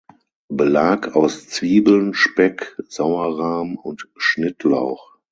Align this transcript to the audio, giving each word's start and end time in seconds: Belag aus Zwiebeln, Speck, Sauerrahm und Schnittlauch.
Belag 0.49 1.15
aus 1.15 1.47
Zwiebeln, 1.47 2.15
Speck, 2.15 2.75
Sauerrahm 2.87 3.75
und 3.75 4.07
Schnittlauch. 4.17 5.15